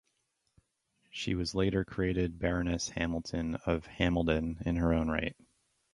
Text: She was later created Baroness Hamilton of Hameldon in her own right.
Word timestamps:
She 1.11 1.35
was 1.35 1.53
later 1.53 1.85
created 1.85 2.39
Baroness 2.39 2.89
Hamilton 2.89 3.57
of 3.67 3.85
Hameldon 3.85 4.59
in 4.65 4.77
her 4.77 4.95
own 4.95 5.09
right. 5.09 5.35